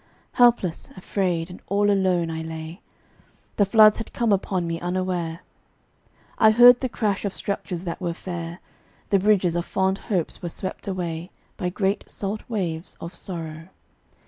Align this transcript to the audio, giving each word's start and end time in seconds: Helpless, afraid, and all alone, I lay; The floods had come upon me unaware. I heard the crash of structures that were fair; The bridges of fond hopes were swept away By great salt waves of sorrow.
Helpless, 0.31 0.89
afraid, 0.97 1.51
and 1.51 1.61
all 1.67 1.91
alone, 1.91 2.31
I 2.31 2.41
lay; 2.41 2.81
The 3.57 3.67
floods 3.67 3.99
had 3.99 4.13
come 4.13 4.31
upon 4.31 4.65
me 4.65 4.79
unaware. 4.81 5.41
I 6.39 6.49
heard 6.49 6.79
the 6.79 6.89
crash 6.89 7.23
of 7.23 7.35
structures 7.35 7.83
that 7.83 8.01
were 8.01 8.15
fair; 8.15 8.61
The 9.11 9.19
bridges 9.19 9.55
of 9.55 9.63
fond 9.65 9.99
hopes 9.99 10.41
were 10.41 10.49
swept 10.49 10.87
away 10.87 11.29
By 11.55 11.69
great 11.69 12.09
salt 12.09 12.41
waves 12.49 12.97
of 12.99 13.13
sorrow. 13.13 13.67